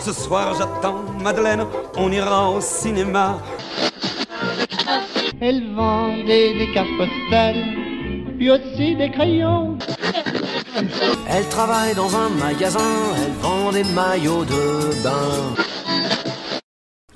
Ce 0.00 0.12
soir 0.12 0.54
j'attends 0.58 1.04
Madeleine, 1.20 1.66
on 1.96 2.10
ira 2.10 2.50
au 2.50 2.60
cinéma. 2.60 3.38
Elle 5.40 5.74
vendait 5.74 6.54
des 6.54 6.72
cartes 6.72 6.88
postales, 6.98 7.64
puis 8.38 8.50
aussi 8.50 8.96
des 8.96 9.10
crayons. 9.10 9.78
Elle 11.28 11.48
travaille 11.48 11.94
dans 11.94 12.14
un 12.16 12.28
magasin, 12.30 12.80
elle 13.16 13.32
vend 13.40 13.72
des 13.72 13.84
maillots 13.84 14.44
de 14.44 15.02
bain. 15.02 15.54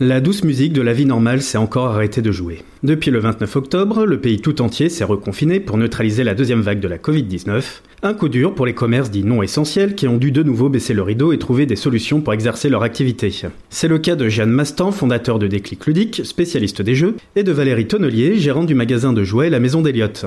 La 0.00 0.20
douce 0.20 0.42
musique 0.42 0.72
de 0.72 0.82
la 0.82 0.92
vie 0.92 1.06
normale 1.06 1.40
s'est 1.40 1.56
encore 1.56 1.86
arrêtée 1.86 2.20
de 2.20 2.32
jouer. 2.32 2.64
Depuis 2.82 3.12
le 3.12 3.20
29 3.20 3.54
octobre, 3.54 4.04
le 4.04 4.20
pays 4.20 4.40
tout 4.40 4.60
entier 4.60 4.88
s'est 4.88 5.04
reconfiné 5.04 5.60
pour 5.60 5.78
neutraliser 5.78 6.24
la 6.24 6.34
deuxième 6.34 6.62
vague 6.62 6.80
de 6.80 6.88
la 6.88 6.98
Covid-19. 6.98 7.62
Un 8.02 8.12
coup 8.12 8.28
dur 8.28 8.56
pour 8.56 8.66
les 8.66 8.74
commerces 8.74 9.12
dits 9.12 9.22
non 9.22 9.41
essentiels 9.41 9.95
qui 9.95 10.09
ont 10.09 10.16
dû 10.16 10.32
de 10.32 10.42
nouveau 10.42 10.68
baisser 10.68 10.95
le 10.95 11.02
rideau 11.02 11.32
et 11.32 11.38
trouver 11.38 11.64
des 11.64 11.77
solutions 11.77 12.20
pour 12.22 12.34
exercer 12.34 12.69
leur 12.69 12.83
activité. 12.83 13.33
C'est 13.70 13.86
le 13.86 13.98
cas 13.98 14.16
de 14.16 14.28
Jeanne 14.28 14.50
Mastan, 14.50 14.91
fondateur 14.91 15.38
de 15.38 15.46
Déclic 15.46 15.86
Ludique, 15.86 16.22
spécialiste 16.24 16.83
des 16.83 16.97
jeux, 16.97 17.14
et 17.36 17.45
de 17.45 17.52
Valérie 17.52 17.86
Tonnelier, 17.86 18.34
gérante 18.34 18.66
du 18.66 18.74
magasin 18.74 19.12
de 19.12 19.22
jouets 19.22 19.48
La 19.48 19.61
Maison 19.61 19.80
d'Eliott. 19.80 20.27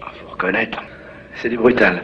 Ah, 0.00 0.10
faut 0.20 0.32
reconnaître, 0.32 0.82
c'est 1.40 1.50
du 1.50 1.56
brutal. 1.56 2.02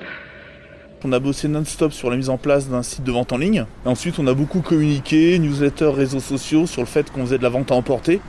On 1.05 1.13
a 1.13 1.21
bossé 1.21 1.47
non-stop 1.47 1.93
sur 1.93 2.11
la 2.11 2.17
mise 2.17 2.29
en 2.29 2.39
place 2.39 2.69
d'un 2.69 2.83
site 2.83 3.05
de 3.05 3.13
vente 3.13 3.33
en 3.33 3.39
ligne. 3.39 3.67
Ensuite, 3.85 4.19
on 4.19 4.27
a 4.27 4.35
beaucoup 4.35 4.63
communiqué, 4.63 5.39
newsletter, 5.39 5.91
réseaux 5.95 6.19
sociaux 6.19 6.67
sur 6.67 6.83
le 6.83 6.89
fait 6.89 7.09
qu'on 7.13 7.21
faisait 7.21 7.39
de 7.39 7.45
la 7.45 7.51
vente 7.51 7.71
à 7.71 7.77
emporter. 7.77 8.21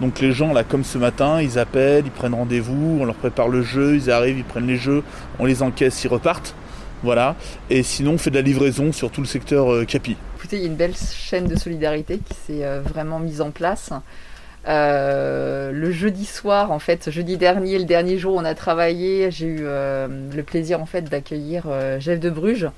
Donc 0.00 0.18
les 0.18 0.32
gens, 0.32 0.52
là, 0.52 0.64
comme 0.64 0.82
ce 0.82 0.98
matin, 0.98 1.40
ils 1.40 1.60
appellent, 1.60 2.06
ils 2.06 2.10
prennent 2.10 2.34
rendez-vous, 2.34 2.98
on 3.00 3.04
leur 3.04 3.14
prépare 3.14 3.48
le 3.48 3.62
jeu, 3.62 3.94
ils 3.94 4.10
arrivent, 4.10 4.38
ils 4.38 4.44
prennent 4.44 4.66
les 4.66 4.76
jeux, 4.76 5.04
on 5.38 5.44
les 5.44 5.62
encaisse, 5.62 6.02
ils 6.02 6.08
repartent. 6.08 6.56
Voilà. 7.04 7.36
Et 7.70 7.84
sinon, 7.84 8.14
on 8.14 8.18
fait 8.18 8.30
de 8.30 8.36
la 8.36 8.42
livraison 8.42 8.90
sur 8.90 9.12
tout 9.12 9.20
le 9.20 9.26
secteur 9.28 9.72
euh, 9.72 9.84
Capi. 9.84 10.16
Écoutez, 10.38 10.56
il 10.56 10.62
y 10.62 10.64
a 10.64 10.68
une 10.68 10.76
belle 10.76 10.96
chaîne 10.96 11.46
de 11.46 11.56
solidarité 11.56 12.18
qui 12.18 12.34
s'est 12.34 12.64
euh, 12.64 12.80
vraiment 12.80 13.20
mise 13.20 13.40
en 13.40 13.52
place. 13.52 13.90
Euh, 14.66 15.70
le 15.70 15.90
jeudi 15.92 16.24
soir, 16.24 16.72
en 16.72 16.78
fait, 16.78 17.10
jeudi 17.10 17.36
dernier, 17.36 17.78
le 17.78 17.84
dernier 17.84 18.18
jour 18.18 18.34
où 18.34 18.38
on 18.38 18.44
a 18.44 18.54
travaillé, 18.54 19.30
j'ai 19.30 19.46
eu 19.46 19.60
euh, 19.62 20.08
le 20.34 20.42
plaisir 20.42 20.80
en 20.80 20.86
fait 20.86 21.02
d'accueillir 21.02 21.64
euh, 21.66 22.00
Jeff 22.00 22.18
de 22.18 22.30
Bruges, 22.30 22.68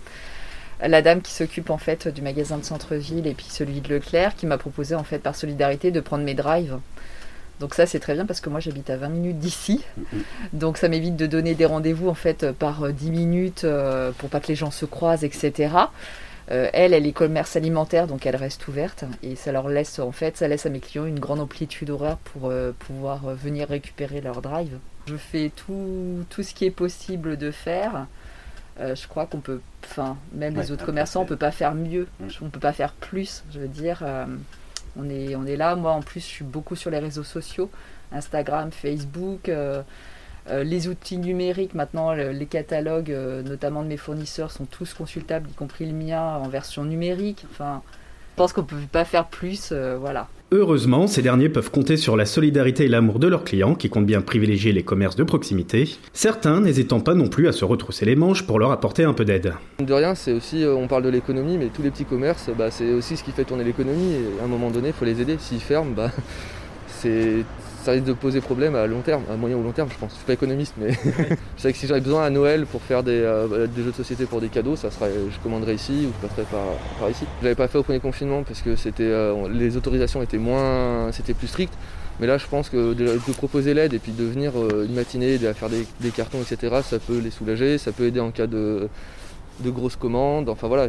la 0.83 1.03
dame 1.03 1.21
qui 1.21 1.33
s'occupe 1.33 1.71
en 1.71 1.79
fait 1.79 2.09
du 2.09 2.23
magasin 2.23 2.59
de 2.59 2.65
centre-ville 2.65 3.27
et 3.27 3.35
puis 3.35 3.47
celui 3.49 3.81
de 3.81 3.89
Leclerc, 3.89 4.37
qui 4.37 4.47
m'a 4.47 4.59
proposé 4.59 4.95
en 4.95 5.05
fait 5.05 5.19
par 5.19 5.35
solidarité 5.35 5.91
de 5.91 6.01
prendre 6.01 6.25
mes 6.25 6.35
drives. 6.35 6.79
Donc 7.61 7.75
ça 7.75 7.85
c'est 7.85 8.01
très 8.01 8.15
bien 8.15 8.25
parce 8.25 8.41
que 8.41 8.49
moi 8.49 8.61
j'habite 8.61 8.89
à 8.89 8.97
20 8.97 9.09
minutes 9.11 9.39
d'ici, 9.39 9.85
donc 10.55 10.79
ça 10.79 10.89
m'évite 10.89 11.17
de 11.17 11.27
donner 11.27 11.55
des 11.55 11.67
rendez-vous 11.67 12.09
en 12.09 12.15
fait 12.15 12.53
par 12.53 12.91
10 12.91 13.11
minutes 13.11 13.67
pour 14.17 14.31
pas 14.31 14.41
que 14.41 14.49
les 14.49 14.55
gens 14.55 14.71
se 14.71 14.87
croisent, 14.87 15.25
etc. 15.25 15.69
Euh, 16.51 16.69
elle, 16.73 16.95
elle 16.95 17.07
est 17.07 17.13
commerce 17.13 17.55
alimentaire, 17.55 18.07
donc 18.07 18.27
elle 18.27 18.37
reste 18.37 18.67
ouverte 18.67 19.05
et 19.23 19.37
ça 19.37 19.53
leur 19.53 19.69
laisse 19.69 20.01
en 20.01 20.11
fait, 20.11 20.37
ça 20.37 20.49
laisse 20.49 20.67
à 20.67 20.71
mes 20.71 20.81
clients 20.81 21.07
une 21.07 21.21
grande 21.21 21.41
amplitude 21.41 21.91
horaire 21.91 22.17
pour 22.17 22.51
euh, 22.51 22.73
pouvoir 22.77 23.29
euh, 23.29 23.35
venir 23.35 23.69
récupérer 23.69 24.21
leur 24.21 24.43
drive. 24.43 24.79
Je 25.07 25.17
fais 25.17 25.53
tout, 25.55 26.25
tout 26.29 26.43
ce 26.43 26.53
qui 26.53 26.65
est 26.65 26.71
possible 26.71 27.37
de 27.37 27.51
faire. 27.51 28.07
je 28.79 29.07
crois 29.09 29.27
qu'on 29.27 29.41
peut, 29.41 29.61
enfin, 29.85 30.17
même 30.33 30.57
les 30.57 30.71
autres 30.73 30.85
commerçants, 30.85 31.23
on 31.23 31.27
peut 31.27 31.37
pas 31.37 31.51
faire 31.51 31.75
mieux, 31.75 32.07
on 32.41 32.51
peut 32.51 32.61
pas 32.61 32.73
faire 32.73 32.93
plus. 32.93 33.43
Je 33.51 33.61
veux 33.61 33.69
dire, 33.69 34.05
on 34.97 35.09
est, 35.09 35.35
on 35.37 35.47
est 35.47 35.57
là. 35.57 35.77
Moi, 35.77 35.93
en 35.93 36.03
plus, 36.03 36.21
je 36.21 36.27
suis 36.27 36.45
beaucoup 36.45 36.77
sur 36.77 36.91
les 36.91 36.99
réseaux 36.99 37.25
sociaux, 37.25 37.71
Instagram, 38.13 38.71
Facebook. 38.73 39.49
Euh, 39.49 39.83
les 40.65 40.89
outils 40.89 41.19
numériques, 41.19 41.75
maintenant, 41.75 42.13
les 42.13 42.47
catalogues, 42.47 43.11
euh, 43.11 43.43
notamment 43.43 43.83
de 43.83 43.89
mes 43.89 43.97
fournisseurs, 43.97 44.51
sont 44.51 44.67
tous 44.67 44.95
consultables, 44.95 45.49
y 45.51 45.55
compris 45.55 45.87
le 45.87 45.93
mien 45.93 46.23
en 46.23 46.49
version 46.49 46.85
numérique. 46.85 47.45
Enfin, 47.51 47.83
je 48.33 48.37
pense 48.37 48.53
qu'on 48.53 48.63
ne 48.63 48.67
peut 48.67 48.77
pas 48.91 49.05
faire 49.05 49.27
plus, 49.27 49.71
euh, 49.73 49.97
voilà. 50.01 50.29
Heureusement, 50.53 51.07
ces 51.07 51.23
derniers 51.23 51.49
peuvent 51.49 51.71
compter 51.71 51.97
sur 51.97 52.17
la 52.17 52.27
solidarité 52.27 52.87
et 52.87 52.89
l'amour 52.89 53.21
de 53.21 53.29
leurs 53.29 53.45
clients, 53.45 53.75
qui 53.77 53.89
comptent 53.89 54.07
bien 54.07 54.21
privilégier 54.21 54.73
les 54.73 54.83
commerces 54.83 55.15
de 55.15 55.23
proximité, 55.23 55.97
certains 56.13 56.61
n'hésitant 56.61 56.99
pas 56.99 57.15
non 57.15 57.29
plus 57.29 57.47
à 57.47 57.53
se 57.53 57.65
retrousser 57.65 58.05
les 58.05 58.17
manches 58.17 58.45
pour 58.45 58.59
leur 58.59 58.73
apporter 58.73 59.05
un 59.05 59.13
peu 59.13 59.25
d'aide. 59.25 59.55
De 59.79 59.93
rien, 59.93 60.17
c'est 60.17 60.33
aussi, 60.33 60.65
on 60.67 60.89
parle 60.89 61.05
de 61.05 61.09
l'économie, 61.09 61.57
mais 61.57 61.67
tous 61.67 61.83
les 61.83 61.91
petits 61.91 62.05
commerces, 62.05 62.51
bah, 62.57 62.71
c'est 62.73 62.93
aussi 62.93 63.17
ce 63.17 63.23
qui 63.23 63.31
fait 63.31 63.45
tourner 63.45 63.63
l'économie, 63.63 64.15
et 64.15 64.41
à 64.41 64.45
un 64.45 64.49
moment 64.49 64.71
donné, 64.71 64.89
il 64.89 64.95
faut 64.95 65.05
les 65.05 65.21
aider. 65.21 65.37
S'ils 65.39 65.61
ferment, 65.61 65.93
bah, 65.95 66.11
c'est 66.89 67.45
ça 67.83 67.93
risque 67.93 68.05
de 68.05 68.13
poser 68.13 68.41
problème 68.41 68.75
à 68.75 68.87
long 68.87 69.01
terme, 69.01 69.23
à 69.31 69.37
moyen 69.37 69.57
ou 69.57 69.63
long 69.63 69.73
terme, 69.73 69.89
je 69.91 69.99
pense. 69.99 70.11
Je 70.13 70.17
suis 70.17 70.25
pas 70.25 70.35
économiste, 70.35 70.75
mais 70.79 70.93
je 71.05 71.37
sais 71.57 71.73
que 71.73 71.79
si 71.79 71.87
j'avais 71.87 72.01
besoin 72.01 72.25
à 72.25 72.31
Noël 72.31 72.67
pour 72.67 72.83
faire 72.83 73.03
des, 73.03 73.13
euh, 73.13 73.67
des, 73.67 73.83
jeux 73.83 73.91
de 73.91 73.97
société 73.97 74.27
pour 74.27 74.41
des 74.41 74.49
cadeaux, 74.49 74.77
ça 74.77 74.91
serait, 74.91 75.13
je 75.31 75.39
commanderais 75.41 75.75
ici 75.75 76.07
ou 76.07 76.13
je 76.21 76.27
passerais 76.27 76.47
par, 76.51 76.65
par 76.99 77.11
ici. 77.11 77.25
Je 77.41 77.45
l'avais 77.45 77.55
pas 77.55 77.69
fait 77.69 77.79
au 77.79 77.83
premier 77.83 78.01
confinement 78.01 78.43
parce 78.43 78.61
que 78.61 78.77
c'était, 78.77 79.05
euh, 79.05 79.49
les 79.51 79.77
autorisations 79.77 80.23
étaient 80.23 80.39
moins, 80.39 81.11
c'était 81.13 81.35
plus 81.35 81.49
strict. 81.49 81.73
Mais 82.21 82.27
là, 82.27 82.37
je 82.37 82.47
pense 82.47 82.69
que 82.69 82.93
de, 82.93 83.19
proposer 83.33 83.73
l'aide 83.73 83.95
et 83.95 83.99
puis 83.99 84.13
de 84.13 84.25
venir 84.25 84.53
euh, 84.57 84.85
une 84.85 84.93
matinée, 84.93 85.39
de 85.39 85.51
faire 85.55 85.71
des, 85.71 85.87
des, 86.01 86.11
cartons, 86.11 86.43
etc., 86.43 86.83
ça 86.83 86.99
peut 86.99 87.19
les 87.19 87.31
soulager, 87.31 87.79
ça 87.79 87.93
peut 87.93 88.05
aider 88.05 88.21
en 88.21 88.31
cas 88.31 88.47
de, 88.47 88.89
de 89.61 89.71
grosses 89.71 89.97
commandes. 89.97 90.51
Enfin 90.51 90.69
voilà, 90.69 90.89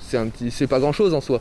c'est 0.00 0.18
un 0.18 0.26
petit, 0.26 0.50
c'est 0.50 0.66
pas 0.66 0.78
grand 0.78 0.92
chose 0.92 1.14
en 1.14 1.22
soi, 1.22 1.40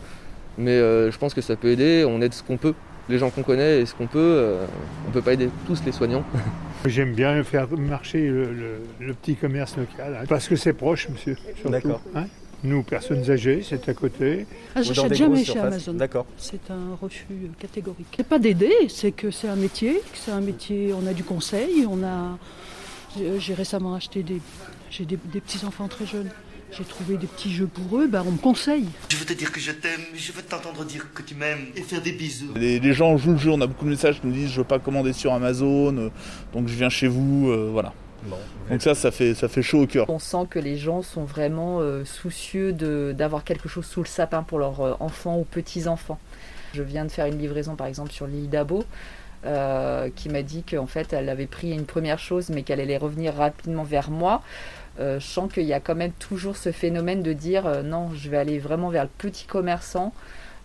mais 0.58 0.78
je 0.78 1.18
pense 1.18 1.34
que 1.34 1.42
ça 1.42 1.58
peut 1.58 1.72
aider. 1.72 2.06
On 2.08 2.22
aide 2.22 2.34
ce 2.34 2.42
qu'on 2.42 2.56
peut 2.56 2.74
les 3.10 3.18
gens 3.18 3.30
qu'on 3.30 3.44
connaît 3.44 3.82
et 3.82 3.86
ce 3.86 3.94
qu'on 3.94 4.08
peut. 4.08 4.20
Euh, 4.20 4.66
on 5.06 5.10
ne 5.10 5.14
peut 5.14 5.22
pas 5.22 5.34
aider 5.34 5.50
tous 5.66 5.84
les 5.86 5.92
soignants. 5.92 6.24
J'aime 6.86 7.14
bien 7.14 7.44
faire 7.44 7.68
marcher 7.78 8.28
le, 8.28 9.14
petit 9.14 9.36
commerce 9.36 9.78
local, 9.78 10.20
hein, 10.22 10.26
parce 10.28 10.48
que 10.48 10.56
c'est 10.56 10.74
proche, 10.74 11.10
monsieur. 11.10 11.36
D'accord. 11.66 12.02
Hein. 12.16 12.26
Nous, 12.64 12.82
personnes 12.84 13.30
âgées, 13.30 13.62
c'est 13.68 13.88
à 13.88 13.94
côté. 13.94 14.48
Ah, 14.76 14.82
J'achète 14.82 15.14
jamais 15.14 15.44
chez 15.44 15.60
Amazon. 15.60 15.94
D'accord. 15.94 16.26
C'est 16.38 16.72
un 16.72 16.96
refus 17.00 17.52
catégorique. 17.60 18.08
C'est 18.16 18.28
pas 18.28 18.40
d'aider, 18.40 18.74
c'est 18.90 19.12
que 19.12 19.30
c'est 19.30 19.48
un 19.48 19.56
métier, 19.56 20.02
c'est 20.14 20.32
un 20.32 20.42
métier. 20.42 20.94
On 20.94 21.06
a 21.08 21.14
du 21.14 21.24
conseil, 21.24 21.86
on 21.88 22.04
a. 22.04 22.38
J'ai 23.40 23.54
récemment 23.54 23.96
acheté 23.96 24.22
des, 24.22 24.42
j'ai 24.90 25.06
des 25.06 25.18
petits 25.18 25.66
enfants 25.66 25.88
très 25.88 26.06
jeunes. 26.06 26.30
J'ai 26.72 26.84
trouvé 26.84 27.18
des 27.18 27.28
petits 27.28 27.52
jeux 27.52 27.68
pour 27.68 28.00
eux, 28.00 28.08
bah 28.08 28.24
on 28.26 28.32
me 28.32 28.38
conseille. 28.38 28.88
Je 29.10 29.16
veux 29.16 29.26
te 29.26 29.34
dire 29.34 29.52
que 29.52 29.60
je 29.60 29.72
t'aime, 29.72 30.02
je 30.14 30.32
veux 30.32 30.42
t'entendre 30.42 30.84
dire 30.84 31.14
que 31.14 31.22
tu 31.22 31.34
m'aimes 31.34 31.68
et 31.76 31.82
faire 31.82 32.02
des 32.02 32.12
bisous. 32.12 32.54
Les, 32.56 32.94
gens 32.94 33.18
jouent 33.18 33.32
le 33.32 33.38
jeu, 33.38 33.52
on 33.52 33.62
a 33.62 33.68
beaucoup 33.68 33.86
de 33.86 33.92
messages 33.92 34.20
qui 34.20 34.28
nous 34.28 34.34
disent 34.34 34.52
je 34.52 34.58
veux 34.58 34.68
pas 34.68 34.80
commander 34.80 35.14
sur 35.14 35.34
Amazon, 35.34 35.96
euh, 35.98 36.10
donc 36.54 36.68
je 36.68 36.76
viens 36.76 36.90
chez 36.90 37.08
vous, 37.08 37.50
euh, 37.50 37.70
voilà. 37.72 37.94
donc 38.70 38.82
ça, 38.82 38.96
ça 38.96 39.12
fait, 39.12 39.34
ça 39.34 39.48
fait 39.48 39.62
chaud 39.62 39.84
au 39.84 39.88
cœur. 39.88 40.10
On 40.10 40.20
sent 40.20 40.46
que 40.50 40.60
les 40.60 40.78
gens 40.78 41.02
sont 41.02 41.24
vraiment 41.24 41.80
euh, 41.80 42.04
soucieux 42.04 42.74
d'avoir 42.74 43.44
quelque 43.44 43.70
chose 43.70 43.86
sous 43.86 44.02
le 44.02 44.08
sapin 44.08 44.44
pour 44.44 44.60
leurs 44.60 45.02
enfants 45.02 45.40
ou 45.40 45.46
petits-enfants. 45.46 46.20
Je 46.74 46.84
viens 46.84 47.06
de 47.06 47.12
faire 47.12 47.28
une 47.28 47.40
livraison 47.40 47.76
par 47.76 47.88
exemple 47.88 48.12
sur 48.12 48.28
l'île 48.28 48.50
d'Abo. 48.50 48.84
Qui 50.16 50.30
m'a 50.30 50.42
dit 50.42 50.64
qu'en 50.64 50.88
fait 50.88 51.14
elle 51.14 51.30
avait 51.30 51.48
pris 51.48 51.72
une 51.72 51.86
première 51.86 52.20
chose 52.20 52.50
mais 52.50 52.64
qu'elle 52.64 52.82
allait 52.82 52.98
revenir 52.98 53.36
rapidement 53.36 53.84
vers 53.84 54.10
moi 54.10 54.42
euh, 55.00 55.20
je 55.20 55.26
sens 55.26 55.52
qu'il 55.52 55.66
y 55.66 55.74
a 55.74 55.80
quand 55.80 55.96
même 55.96 56.12
toujours 56.14 56.58
ce 56.58 56.72
phénomène 56.72 57.22
de 57.22 57.34
dire 57.34 57.68
euh, 57.68 57.84
non, 57.84 58.10
je 58.16 58.30
vais 58.30 58.38
aller 58.38 58.60
vraiment 58.60 58.90
vers 58.90 59.04
le 59.04 59.10
petit 59.18 59.46
commerçant. 59.46 60.14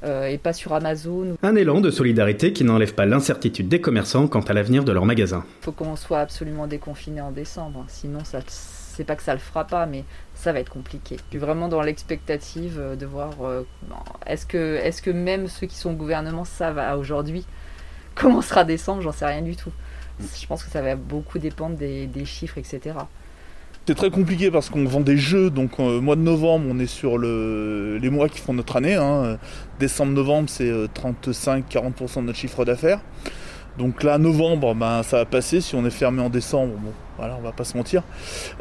Euh, 0.04 0.26
et 0.26 0.36
pas 0.36 0.52
sur 0.52 0.72
Amazon. 0.72 1.36
Un 1.44 1.54
élan 1.54 1.80
de 1.80 1.88
solidarité 1.88 2.52
qui 2.52 2.64
n'enlève 2.64 2.92
pas 2.92 3.06
l'incertitude 3.06 3.68
des 3.68 3.80
commerçants 3.80 4.26
quant 4.26 4.40
à 4.40 4.52
l'avenir 4.52 4.82
de 4.82 4.90
leur 4.90 5.04
magasin. 5.04 5.44
Il 5.60 5.64
faut 5.66 5.70
qu'on 5.70 5.94
soit 5.94 6.18
absolument 6.18 6.66
déconfiné 6.66 7.20
en 7.20 7.30
décembre, 7.30 7.84
sinon 7.86 8.24
ça, 8.24 8.40
c'est 8.48 9.04
pas 9.04 9.14
que 9.14 9.22
ça 9.22 9.32
le 9.32 9.38
fera 9.38 9.64
pas, 9.64 9.86
mais 9.86 10.02
ça 10.34 10.52
va 10.52 10.58
être 10.58 10.72
compliqué. 10.72 11.18
Je 11.18 11.22
suis 11.30 11.38
vraiment 11.38 11.68
dans 11.68 11.82
l'expectative 11.82 12.82
de 12.98 13.06
voir 13.06 13.30
est-ce 14.26 14.44
que, 14.44 14.74
est 14.82 15.00
que 15.00 15.12
même 15.12 15.46
ceux 15.46 15.68
qui 15.68 15.76
sont 15.76 15.92
au 15.92 15.96
gouvernement 15.96 16.44
savent 16.44 16.82
aujourd'hui 16.98 17.46
comment 18.14 18.42
sera 18.42 18.64
décembre, 18.64 19.02
j'en 19.02 19.12
sais 19.12 19.26
rien 19.26 19.42
du 19.42 19.56
tout. 19.56 19.72
Je 20.20 20.46
pense 20.46 20.62
que 20.62 20.70
ça 20.70 20.82
va 20.82 20.94
beaucoup 20.96 21.38
dépendre 21.38 21.76
des, 21.76 22.06
des 22.06 22.24
chiffres, 22.24 22.58
etc. 22.58 22.94
C'est 23.86 23.96
très 23.96 24.10
compliqué 24.10 24.52
parce 24.52 24.70
qu'on 24.70 24.84
vend 24.84 25.00
des 25.00 25.16
jeux, 25.16 25.50
donc 25.50 25.80
euh, 25.80 26.00
mois 26.00 26.14
de 26.14 26.20
novembre, 26.20 26.66
on 26.70 26.78
est 26.78 26.86
sur 26.86 27.18
les 27.18 28.10
mois 28.10 28.28
qui 28.28 28.38
font 28.38 28.54
notre 28.54 28.76
année. 28.76 28.94
Hein. 28.94 29.38
Décembre-novembre, 29.80 30.48
c'est 30.48 30.70
35-40% 30.70 30.70
euh, 30.70 32.20
de 32.20 32.26
notre 32.26 32.38
chiffre 32.38 32.64
d'affaires. 32.64 33.00
Donc 33.78 34.02
là, 34.02 34.18
novembre, 34.18 34.74
ben, 34.74 35.02
ça 35.02 35.18
va 35.18 35.24
passer. 35.24 35.60
Si 35.60 35.74
on 35.74 35.84
est 35.86 35.90
fermé 35.90 36.20
en 36.20 36.28
décembre, 36.28 36.74
bon, 36.78 36.92
voilà, 37.16 37.36
on 37.38 37.42
va 37.42 37.52
pas 37.52 37.64
se 37.64 37.76
mentir. 37.76 38.02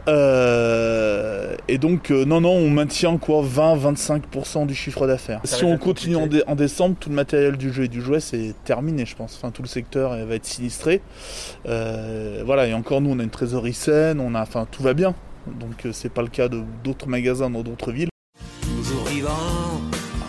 Euh, 0.08 1.56
et 1.68 1.78
donc, 1.78 2.12
euh, 2.12 2.26
non, 2.26 2.42
non, 2.42 2.52
on 2.52 2.70
maintient 2.70 3.18
quoi 3.18 3.44
20-25% 3.44 4.66
du 4.66 4.76
chiffre 4.76 5.08
d'affaires. 5.08 5.42
Si 5.44 5.66
on 5.66 5.78
continue 5.78 6.16
en, 6.16 6.56
décembre, 6.56 6.96
tout 7.00 7.10
le 7.10 7.16
matériel 7.16 7.58
du 7.58 7.74
jeu 7.74 7.84
et 7.84 7.88
du 7.88 8.02
jouet, 8.02 8.20
c'est 8.20 8.54
terminé, 8.64 9.06
je 9.06 9.16
pense. 9.16 9.36
Enfin, 9.36 9.52
tout 9.52 9.62
le 9.62 9.68
secteur 9.68 10.12
va 10.26 10.36
être 10.36 10.46
sinistré. 10.46 11.02
Euh, 11.68 12.44
voilà, 12.46 12.68
et 12.68 12.74
encore, 12.74 13.02
nous, 13.02 13.12
on 13.12 13.20
a 13.20 13.24
une 13.24 13.30
trésorerie 13.30 13.74
saine, 13.74 14.20
on 14.20 14.34
a, 14.34 14.42
enfin, 14.42 14.66
tout 14.70 14.84
va 14.84 14.94
bien. 14.94 15.14
Donc, 15.60 15.88
c'est 15.92 16.14
pas 16.14 16.22
le 16.22 16.30
cas 16.30 16.48
d'autres 16.48 17.08
magasins 17.08 17.50
dans 17.50 17.64
d'autres 17.64 17.92
villes. 17.92 18.10
Toujours 18.62 19.06
vivant, 19.06 19.82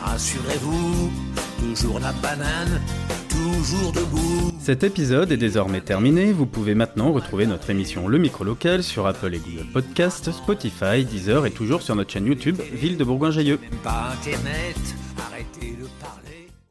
rassurez-vous, 0.03 1.13
toujours 1.61 2.01
la 2.01 2.13
banane 2.13 2.81
toujours 3.43 3.93
debout. 3.93 4.53
Cet 4.61 4.85
épisode 4.85 5.33
est 5.33 5.37
désormais 5.37 5.81
terminé. 5.81 6.33
Vous 6.33 6.47
pouvez 6.47 6.75
maintenant 6.75 7.13
retrouver 7.13 7.47
notre 7.47 7.71
émission 7.71 8.07
Le 8.09 8.19
Micro 8.19 8.45
Local 8.45 8.83
sur 8.83 9.07
Apple 9.07 9.35
et 9.35 9.39
Google 9.39 9.67
Podcast, 9.73 10.31
Spotify, 10.31 11.05
Deezer 11.05 11.47
et 11.47 11.51
toujours 11.51 11.83
sur 11.83 11.97
notre 11.97 12.13
chaîne 12.13 12.27
YouTube 12.27 12.61
Ville 12.73 12.97
de 12.97 13.05
Bourgoin-Jailleux. 13.05 13.59
Arrêtez 13.85 15.77
de 15.77 15.89
parler. 16.01 16.22